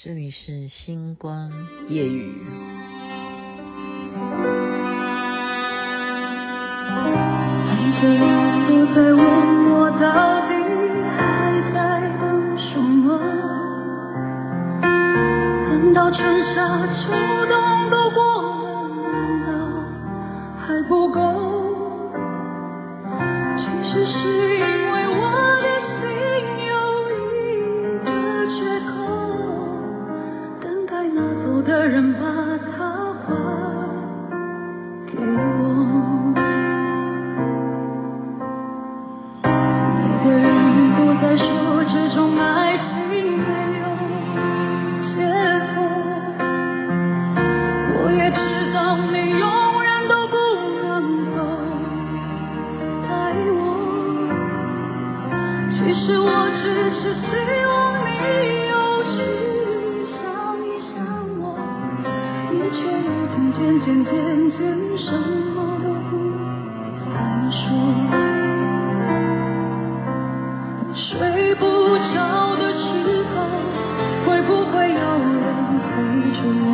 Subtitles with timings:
[0.00, 1.50] 这里是星光
[1.88, 2.32] 夜语。
[7.66, 8.22] 每个人
[8.68, 9.20] 都在问
[9.72, 10.06] 我到
[10.46, 10.54] 底
[11.16, 11.18] 还
[11.74, 11.76] 在
[12.20, 13.18] 等什么？
[15.68, 17.10] 等到春夏秋
[57.20, 57.26] 希
[57.66, 57.70] 望
[58.04, 58.22] 你
[58.68, 59.16] 有时
[60.06, 60.16] 想
[60.64, 60.94] 一想
[61.40, 61.44] 我
[62.52, 64.14] 你却已经渐渐渐
[64.50, 64.58] 渐
[64.96, 65.06] 什
[65.54, 66.10] 么都不
[67.04, 67.06] 再
[67.50, 67.58] 说
[70.94, 71.64] 睡不
[72.14, 72.16] 着
[72.56, 72.86] 的时
[73.24, 73.34] 候
[74.24, 75.00] 会不会有
[75.42, 75.46] 人
[75.82, 75.86] 陪
[76.36, 76.66] 着我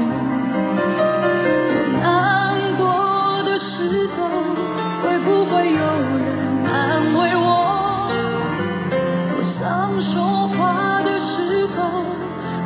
[2.03, 2.03] 难
[2.77, 2.83] 过
[3.45, 4.17] 的时候
[5.03, 5.83] 会不会有
[6.19, 6.23] 人
[6.67, 6.71] 安
[7.15, 7.43] 慰我
[9.37, 9.63] 我想
[10.13, 10.34] 说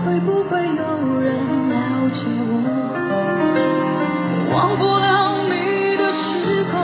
[0.05, 0.83] 会不会有
[1.21, 1.27] 人
[1.69, 1.75] 了
[2.11, 2.55] 解我？
[4.53, 5.55] 忘不了你
[5.97, 6.75] 的时候，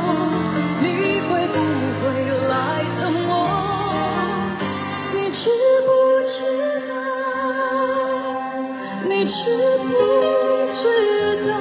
[0.80, 0.86] 你
[1.28, 1.56] 会不
[2.00, 2.04] 会
[2.48, 2.52] 来
[3.00, 3.32] 等我？
[5.14, 5.42] 你知
[5.86, 5.88] 不
[6.28, 6.36] 知
[6.88, 6.92] 道？
[9.08, 9.32] 你知
[9.88, 9.92] 不
[10.80, 10.82] 知
[11.48, 11.52] 道？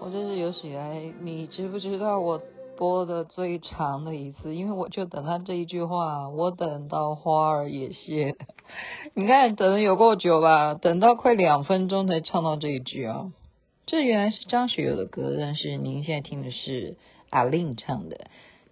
[0.00, 0.82] 我这是有史以来，
[1.20, 2.40] 你知不知道我
[2.76, 4.54] 播的最长的一次？
[4.54, 8.34] 因为我就等他这一句话，我等到花儿也谢。
[9.14, 10.74] 你看等的有够久吧？
[10.74, 13.32] 等到快两分钟才唱到这一句啊！
[13.86, 16.96] 这原来是张学友的歌，但是您现在听的是
[17.30, 18.16] 阿令唱的《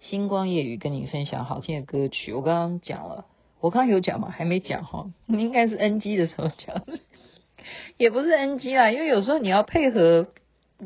[0.01, 2.33] 星光夜雨》，跟你分享好听的歌曲。
[2.33, 3.25] 我刚刚讲了，
[3.61, 4.29] 我刚刚有讲吗？
[4.29, 6.99] 还没讲哈，你应该是 NG 的时候讲的，
[7.97, 10.27] 也不是 NG 啦，因为有时候你要配合。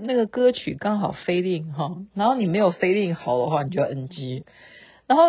[0.02, 4.44] 那个歌曲刚好 fade in 哈，然后你没有 fade in 好的话，你就要 NG。
[5.08, 5.24] 然后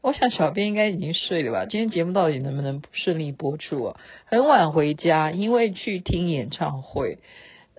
[0.00, 1.66] 我想小编应该已经睡了吧？
[1.66, 4.00] 今天节目到底能不能顺利播出啊？
[4.24, 7.18] 很晚回家，因为去听演唱会，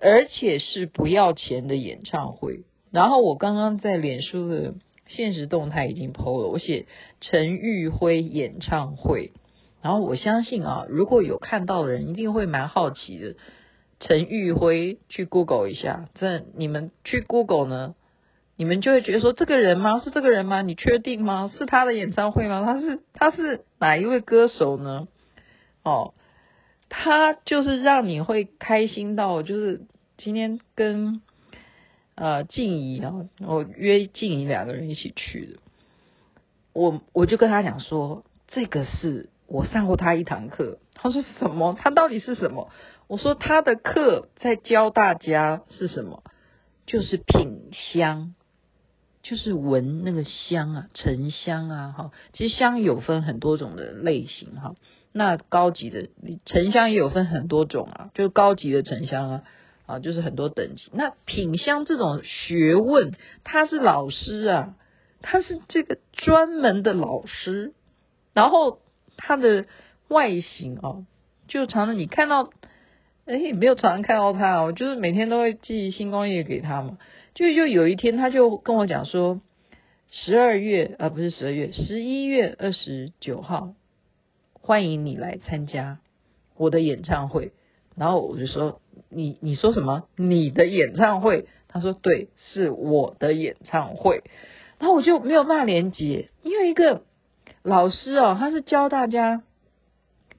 [0.00, 2.60] 而且是不要钱的演唱会。
[2.90, 4.74] 然后我刚刚在脸书的
[5.06, 6.86] 现实动态已经 po 了，我写
[7.20, 9.32] 陈玉辉演唱会。
[9.80, 13.36] 然后我相信啊，如果有看到的人，一定会蛮好奇的。
[14.00, 17.94] 陈玉辉去 Google 一下，这你们去 Google 呢，
[18.56, 19.98] 你们就会觉得说，这个人吗？
[19.98, 20.62] 是这个人吗？
[20.62, 21.50] 你确定吗？
[21.58, 22.62] 是他的演唱会吗？
[22.64, 25.08] 他是他是哪一位歌手呢？
[25.82, 26.14] 哦，
[26.88, 29.82] 他就是让你会开心到，就是
[30.16, 31.20] 今天跟
[32.14, 35.58] 呃静怡啊，我约静怡两个人一起去的，
[36.72, 41.76] 我我就跟他讲说，这个是我上过他一堂课，他说什么？
[41.78, 42.70] 他到底是什么？
[43.08, 46.22] 我说他的课在教大家是什么？
[46.86, 48.34] 就是品香，
[49.22, 52.10] 就是闻那个香啊，沉香啊，哈。
[52.34, 54.74] 其实香有分很多种的类型哈。
[55.10, 56.10] 那高级的
[56.44, 59.42] 沉香也有分很多种啊，就是高级的沉香啊，
[59.86, 60.90] 啊，就是很多等级。
[60.92, 64.74] 那品香这种学问，他是老师啊，
[65.22, 67.72] 他是这个专门的老师。
[68.34, 68.80] 然后
[69.16, 69.64] 他的
[70.08, 71.06] 外形啊，
[71.48, 72.50] 就常常你看到。
[73.28, 76.96] 哎，没有常常看到他，我就是每天都会寄星光夜给他嘛。
[77.34, 79.42] 就就有一天，他就跟我讲说，
[80.10, 83.74] 十二月啊，不是十二月，十一月二十九号，
[84.54, 85.98] 欢迎你来参加
[86.56, 87.52] 我的演唱会。
[87.96, 88.80] 然后我就说，
[89.10, 90.04] 你你说什么？
[90.16, 91.48] 你的演唱会？
[91.68, 94.22] 他说对，是我的演唱会。
[94.78, 97.02] 然后我就没有办法连接，因为一个
[97.62, 99.42] 老师哦，他是教大家。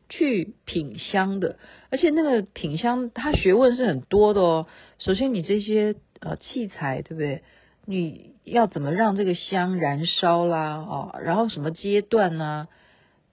[0.09, 1.57] 去品香的，
[1.91, 4.67] 而且那个品香，它学问是很多的哦。
[4.97, 7.43] 首先，你这些呃器材，对不对？
[7.85, 10.77] 你要怎么让这个香燃烧啦？
[10.77, 12.67] 哦，然后什么阶段呢？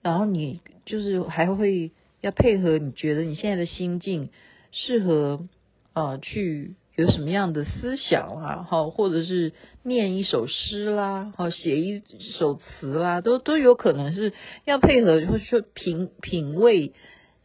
[0.01, 1.91] 然后你就是还会
[2.21, 4.29] 要配合，你觉得你现在的心境
[4.71, 5.47] 适合
[5.93, 6.75] 呃去。
[6.97, 9.53] 有什么样的思想啊，好，或者是
[9.83, 12.01] 念一首诗啦，好，写一
[12.39, 14.33] 首词啦，都都有可能是
[14.65, 16.93] 要配合，或者说品品味，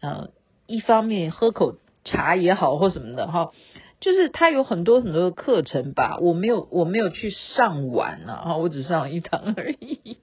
[0.00, 0.30] 呃，
[0.66, 3.52] 一方面喝口茶也好，或什么的哈，
[4.00, 10.16] 就是他有很多很多的课程吧，我没有我没有去上完啊，哈，我只上了一堂而已，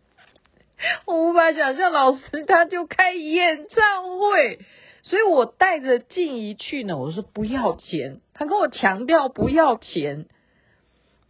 [1.06, 4.58] 我无法想象老师他就开演唱会，
[5.04, 6.98] 所以我带着静怡去呢。
[6.98, 10.25] 我说不要钱，他跟我强调不要钱，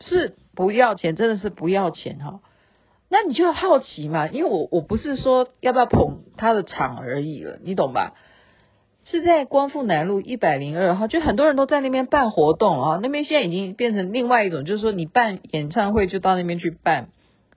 [0.01, 2.41] 是不要钱，真的是不要钱哈。
[3.09, 8.13] 那你就好奇嘛，因为我我不是说要不要捧他的场而已了，你懂吧？
[9.05, 17.09] 是在光复南路一百零二号，就很多人都在那边办活动啊，那边现在已经变成另外一种，就是说你办演唱会就到那边去办。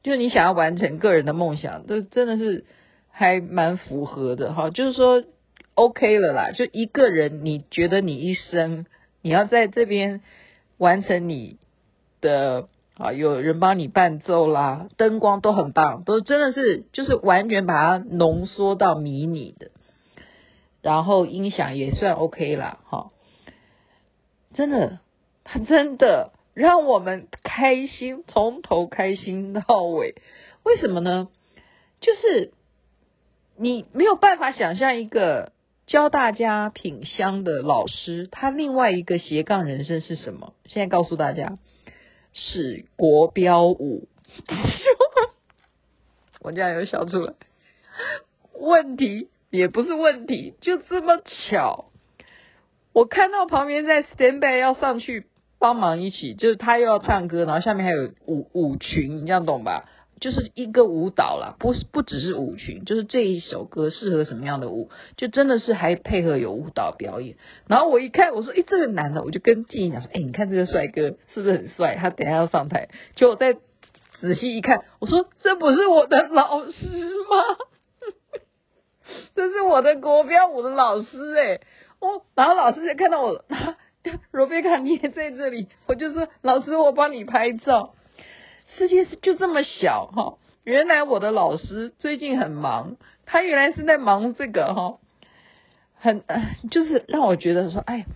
[0.02, 2.64] 就是你想要完成个人的梦想，这真的是
[3.10, 4.70] 还蛮符合的哈。
[4.70, 5.22] 就是说
[5.84, 6.50] ，OK 了啦。
[6.52, 8.86] 就一个人，你觉得你一生
[9.20, 10.20] 你要在这边
[10.78, 11.58] 完成你
[12.20, 19.70] 的啊，有人帮你伴奏啦，灯光都很棒，都真的是就是完全把它浓缩到迷你的，
[20.82, 23.10] 然后音响也算 OK 啦，哈。
[24.54, 25.00] 真的，
[25.44, 26.32] 他真的。
[26.54, 30.16] 让我们开心，从头开心到尾。
[30.64, 31.28] 为什么呢？
[31.98, 32.52] 就是
[33.56, 35.52] 你没有办法想象一个
[35.92, 40.54] 教大家品香的老师，他另外一个斜杠人生是什么？
[40.64, 41.58] 现在告诉大家，
[42.32, 44.08] 是国标舞。
[46.40, 47.34] 我这样有笑出来。
[48.54, 51.90] 问题也不是问题，就这么巧，
[52.94, 55.26] 我看到旁边在 stand by 要上去。
[55.58, 59.84] 帮忙一起，就是他又要唱歌，然后下面还有舞舞群，你这样懂吧？
[60.22, 67.34] 就是一个舞蹈啦，不是不只是舞群，就是这一首歌适合什么样的舞，就真的是还配合有舞蹈表演。
[67.66, 71.96] 然后我一看，我说：“诶，这个男的。”我就跟静怡讲说：“诶，你看这个帅哥是不是很帅？
[71.96, 73.54] 他等下要上台。”结果我再
[74.20, 76.86] 仔细一看，我说：“这不是我的老师
[77.28, 77.58] 吗？
[79.34, 81.60] 这是我的国标舞的老师诶。
[81.98, 83.44] 哦，然后老师就看到我。
[84.32, 87.94] 罗贝卡，你也在这里，我就说老师，我帮你拍照。
[88.76, 92.96] 世界是就这么小哈，原来我的老师最近很忙，
[93.26, 94.98] 他原来是在忙这个哈，
[95.94, 96.22] 很
[96.70, 98.06] 就是让我觉得说，哎，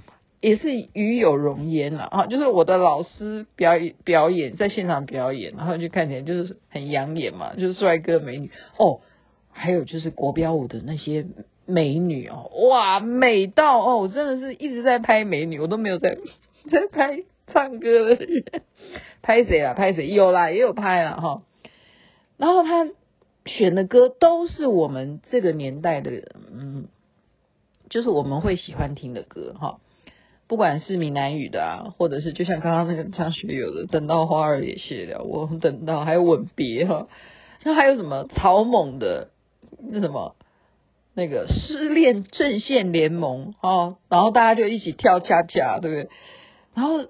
[0.41, 8.51] 也是与有荣焉了啊，就是我的老师表演表演在现场表演，然后就看起来就是很养眼嘛，就是帅哥美女。
[8.79, 9.01] 哦，
[9.53, 11.27] 还有就是国标舞的那些。
[11.69, 16.17] 美女哦，哇，美到哦，我真的是一直在拍美女，我都没有在
[16.71, 18.45] 在拍唱歌的人，
[19.23, 19.75] 拍谁啊？
[19.75, 20.09] 拍谁？
[20.09, 21.43] 有啦，也有拍啦哈。
[22.37, 22.89] 然后他
[23.45, 26.11] 选的歌都是我们这个年代的，
[26.53, 26.89] 嗯，
[27.89, 29.79] 就是我们会喜欢听的歌哈。
[30.49, 37.09] 不管是闽南语的啊，或者是就像刚刚那个张学友的《等到花儿也谢了》，我等到还有吻别哈。
[37.65, 39.31] 那还有什么草蜢的
[39.81, 40.37] 那什么？
[41.19, 46.11] 那个失恋阵线联盟哦，然后大家就一起跳恰恰，对不对？
[46.75, 47.07] 然后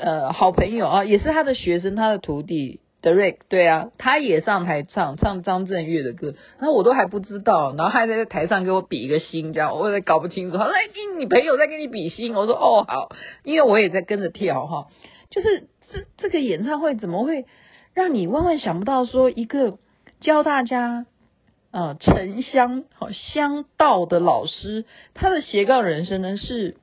[0.00, 10.56] 呃，好朋友啊，也是他的学生，他的徒弟 Derek，对啊，他也上台唱唱张震岳的歌，然后我都还不知道，然后还在台上给我比一个心，这样我也搞不清楚。
[10.56, 10.78] 他说：“哎，
[11.18, 13.10] 你朋友在跟你比心。”我说：“哦，好，
[13.44, 14.86] 因为我也在跟着跳哈。”
[15.30, 17.44] 就是这这个演唱会怎么会
[17.94, 19.78] 让你万万想不到说一个
[20.20, 21.06] 教大家。
[21.72, 26.74] 呃，沉香好香道的老师，他的斜杠人生呢是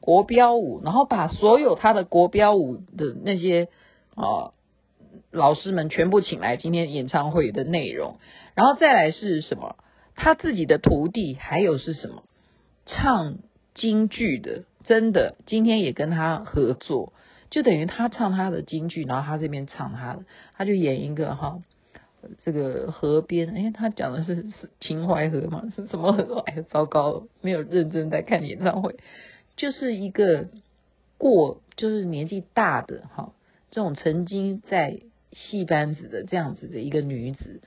[0.00, 3.68] 国标舞，然后把所有他的国标舞的那些
[4.14, 4.52] 啊
[5.30, 8.18] 老师们全部请来今天演唱会的内容，
[8.54, 9.76] 然后再来是什么？
[10.14, 12.22] 他自己的徒弟，还有是什么？
[12.86, 13.38] 唱
[13.74, 17.12] 京剧的，真的，今天也跟他合作，
[17.50, 20.24] 就等于他唱他的京剧，然后他这边唱他的，
[20.56, 21.58] 他就演一个哈。
[22.44, 25.62] 这个河边，哎，他讲的是是秦淮河吗？
[25.76, 26.40] 是什么河？
[26.46, 28.96] 哎，糟糕，没有认真在看演唱会，
[29.56, 30.48] 就是一个
[31.18, 33.32] 过，就是年纪大的哈，
[33.70, 35.00] 这种曾经在
[35.32, 37.60] 戏班子的这样子的一个女子，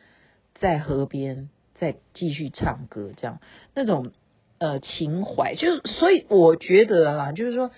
[0.56, 3.40] 在河边再继续唱歌，这样
[3.74, 4.12] 那种
[4.58, 7.72] 呃情怀，就是所以我觉得啊，就是说。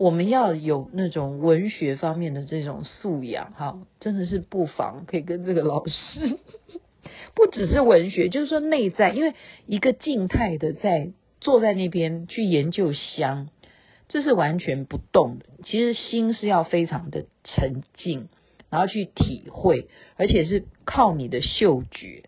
[0.00, 6.38] 我们要有那种文学方面的这种素养，哈，真的是不妨可以跟这个老师，
[7.36, 9.34] 不只是文学，就是说内在，因为
[9.66, 13.48] 一个静态的在坐在那边去研究香，
[14.08, 15.46] 这是完全不动的。
[15.64, 18.28] 其实心是要非常的沉静，
[18.68, 22.24] 然后去体会，而且是靠你的嗅觉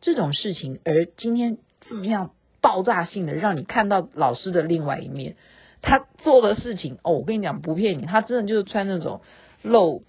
[0.00, 0.80] 这种事情。
[0.84, 5.36] 而今天怎么样爆炸性的让你看到老师的另外一面？
[5.82, 9.22] 他做的事情哦，我跟你讲不骗你，他真的就是穿那种
[9.62, 10.02] 露，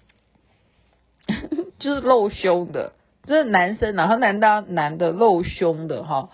[1.80, 2.92] 就是露胸的，
[3.26, 6.30] 就是男生，然后男的男的露胸的哈，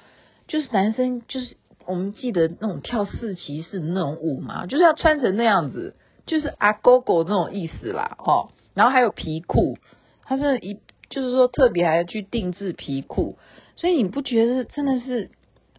[0.47, 1.55] 就是男生就是
[1.88, 9.77] 我们记得那种跳四骑士那种舞嘛，就是要穿成那样子，就是阿狗狗那种意思啦哈，然后还有皮裤，
[10.24, 10.79] 他是一
[11.10, 13.38] 就是说特别还要去定制皮裤，
[13.75, 15.32] 所以你不觉得真的是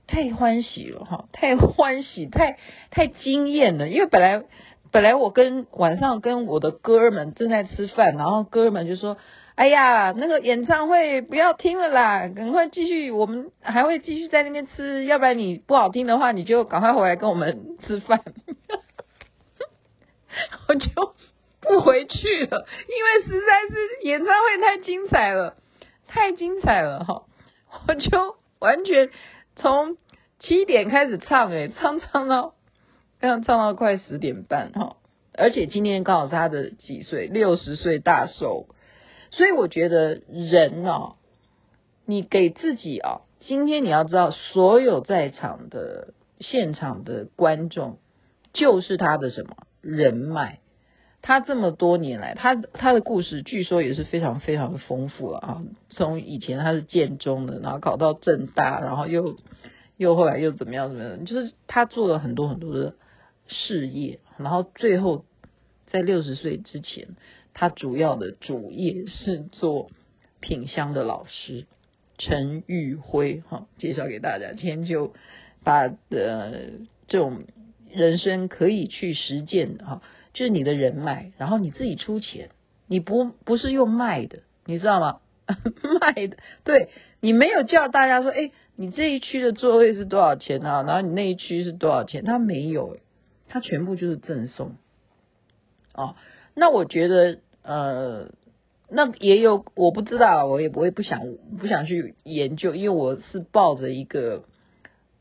[0.06, 1.26] 太欢喜了哈？
[1.32, 2.56] 太欢喜，太
[2.90, 3.88] 太惊艳了。
[3.88, 4.42] 因为本来
[4.90, 9.18] 本来我跟晚上跟我的哥们正在吃饭，然后哥们就说
[9.58, 18.22] ：“哎呀，那个演唱会不要听了啦，赶快继续，我们还会继续在那边吃，要不然你不好听的话，你就赶快回来跟我们吃饭。
[20.68, 20.88] ”我就。
[21.60, 25.56] 不回去了，因为实在是演唱会太精彩了，
[26.06, 27.24] 太精彩了哈！
[27.86, 29.10] 我就完全
[29.56, 29.98] 从
[30.38, 32.54] 七点开始唱，诶，唱唱到，
[33.20, 34.96] 刚唱到快十点半哈！
[35.34, 38.68] 而且今天刚好是他的几岁，六十岁大寿，
[39.30, 41.16] 所以我觉得人哦，
[42.04, 47.98] 你给自己啊，今天你要知道，所有在场的现场的观众，
[48.52, 50.60] 就是他的什么人脉。
[51.20, 55.62] 他这么多年来，他他的故事据说也是非常非常的丰富了啊！
[55.90, 59.36] 从以前他是建中的，然后考到正大，然后又
[59.96, 62.94] 又后来又怎么样怎么样，就是他做了很多很多的
[63.48, 65.24] 事业，然后最后
[65.86, 67.08] 在六十岁之前，
[67.60, 69.90] 他主要的主业是做
[70.38, 71.66] 品香的老师
[72.16, 74.52] 陈玉辉哈，介绍给大家。
[74.52, 75.12] 今天就
[75.64, 76.52] 把呃
[77.08, 77.42] 这种
[77.90, 80.02] 人生可以去实践的哈。
[80.34, 82.50] 就是你的人脉，然后你自己出钱，
[82.86, 85.18] 你不不是用卖的，你知道吗？
[86.00, 90.84] 卖的，对，你没有叫大家说，哎，你这一区的座位是多少钱啊？
[90.84, 92.22] 然后你那一区是多少钱？
[92.22, 92.98] 他没有，
[93.48, 94.76] 他全部就是赠送。
[95.92, 96.14] 哦，
[96.54, 98.30] 那我觉得，呃，
[98.90, 101.20] 那也有，我不知道，我也不会不想
[101.60, 104.44] 不想去研究，因为我是抱着一个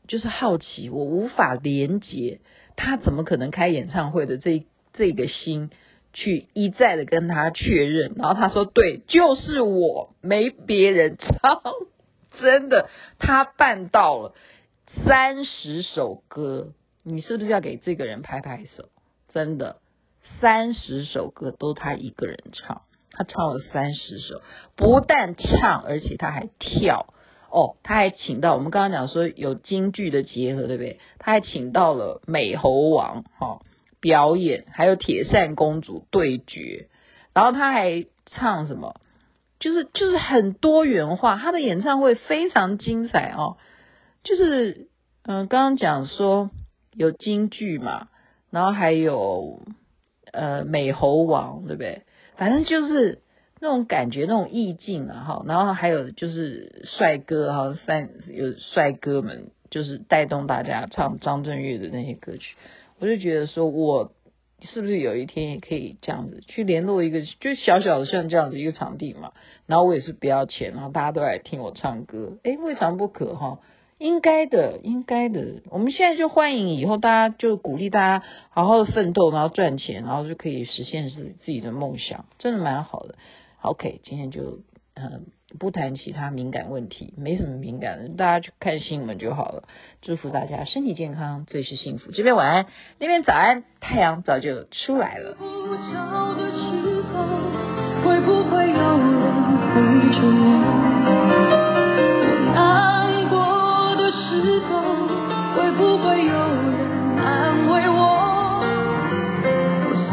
[0.06, 2.40] 就是好奇，我无法连接
[2.76, 4.66] 他怎么可能开演唱会的这。
[4.94, 5.70] 这个心
[6.12, 11.62] 去一再的跟他确认，然后他说：“对，就是我，没别人唱，
[12.40, 12.88] 真的，
[13.20, 14.34] 他办到了
[15.06, 16.72] 三十首歌，
[17.04, 18.88] 你是不是要给这个人拍拍手？
[19.32, 19.76] 真的，
[20.40, 24.42] 三十首歌都他一个人唱，他唱了三十首，
[24.76, 27.14] 不但唱，而且他还跳
[27.50, 31.00] 哦，他还请到我们刚刚讲说有京剧的结合，对不对？
[31.18, 33.62] 他还请到了美猴王，哈、哦。”
[34.00, 36.88] 表演还有铁扇公主对决，
[37.34, 38.94] 然后他还唱什么？
[39.58, 43.56] 就是就是很多元化，他的演唱会非常精彩哦。
[44.22, 44.86] 就是
[45.24, 46.48] 嗯，刚刚讲说
[46.94, 48.06] 有京剧嘛，
[48.50, 49.62] 然后还有
[50.38, 52.02] 呃美猴王，对不对？
[52.36, 53.20] 反正就是
[53.60, 55.44] 那种感觉，那种意境啊哈。
[55.46, 62.56] 然后还有就是帅哥哈，三有帅哥们就是带动大家唱张震岳的那些歌曲。
[63.00, 64.12] 我就觉得说，我
[64.62, 69.32] 是不是有一天也可以这样子去联络一个，就小小的像这样子一个场地嘛？
[69.66, 73.60] 然后我也是不要钱，然后大家都来听我唱歌，诶，未尝不可哈，
[73.98, 75.62] 应该的，应该的。
[75.70, 83.16] 我们现在就欢迎以后大家就鼓励大家好好的奋斗，然后赚钱，然后就可以实现自自己的梦想，真的蛮好的。
[83.60, 84.60] OK，今天就
[84.94, 85.26] 嗯。
[85.58, 89.62] 不谈其他敏感问题，没什么敏感的，大家去看新闻就好了。
[90.02, 92.10] 祝福大家身体健康，最是幸福。
[92.12, 92.66] 这边晚安，
[92.98, 95.36] 那边早安，太阳早就出来了。
[98.04, 99.24] 会不会有人
[99.72, 99.80] 陪
[100.12, 100.20] 着
[102.54, 102.97] 我？
[105.54, 108.62] 会不会有人安慰我？
[109.88, 110.08] 我想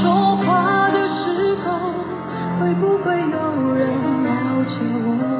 [0.00, 1.66] 说话的时候，
[2.60, 3.82] 会不会有人
[4.22, 4.28] 了
[4.68, 4.74] 解？
[5.04, 5.33] 我